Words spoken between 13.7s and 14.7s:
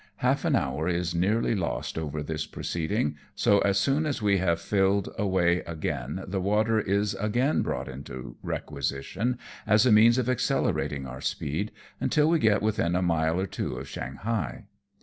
of Shanghai.